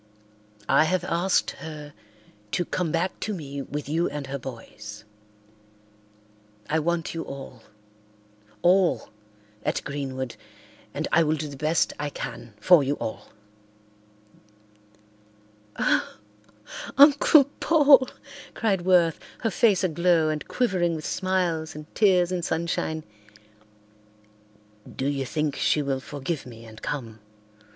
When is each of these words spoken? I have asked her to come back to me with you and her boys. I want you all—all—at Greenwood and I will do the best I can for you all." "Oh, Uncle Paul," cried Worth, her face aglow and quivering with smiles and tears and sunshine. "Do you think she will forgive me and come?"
I 0.67 0.85
have 0.85 1.03
asked 1.03 1.51
her 1.59 1.93
to 2.53 2.65
come 2.65 2.91
back 2.91 3.19
to 3.19 3.35
me 3.35 3.61
with 3.61 3.87
you 3.87 4.09
and 4.09 4.25
her 4.25 4.39
boys. 4.39 5.03
I 6.67 6.79
want 6.79 7.13
you 7.13 7.21
all—all—at 7.21 9.83
Greenwood 9.83 10.37
and 10.95 11.07
I 11.11 11.21
will 11.21 11.35
do 11.35 11.47
the 11.47 11.55
best 11.55 11.93
I 11.99 12.09
can 12.09 12.55
for 12.59 12.81
you 12.83 12.95
all." 12.95 13.27
"Oh, 15.77 16.15
Uncle 16.97 17.43
Paul," 17.59 18.09
cried 18.55 18.81
Worth, 18.81 19.19
her 19.41 19.51
face 19.51 19.83
aglow 19.83 20.29
and 20.29 20.47
quivering 20.47 20.95
with 20.95 21.05
smiles 21.05 21.75
and 21.75 21.85
tears 21.93 22.31
and 22.31 22.43
sunshine. 22.43 23.03
"Do 24.95 25.05
you 25.05 25.27
think 25.27 25.57
she 25.57 25.83
will 25.83 25.99
forgive 25.99 26.47
me 26.47 26.65
and 26.65 26.81
come?" 26.81 27.19